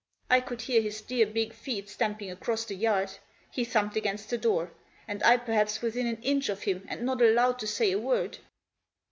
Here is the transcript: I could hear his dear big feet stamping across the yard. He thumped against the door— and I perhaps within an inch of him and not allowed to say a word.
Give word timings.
I 0.31 0.39
could 0.41 0.61
hear 0.63 0.81
his 0.81 0.99
dear 1.01 1.27
big 1.27 1.53
feet 1.53 1.87
stamping 1.87 2.31
across 2.31 2.65
the 2.65 2.73
yard. 2.73 3.19
He 3.51 3.63
thumped 3.63 3.95
against 3.95 4.31
the 4.31 4.37
door— 4.39 4.71
and 5.07 5.21
I 5.21 5.37
perhaps 5.37 5.83
within 5.83 6.07
an 6.07 6.17
inch 6.23 6.49
of 6.49 6.63
him 6.63 6.83
and 6.87 7.03
not 7.03 7.21
allowed 7.21 7.59
to 7.59 7.67
say 7.67 7.91
a 7.91 7.99
word. 7.99 8.39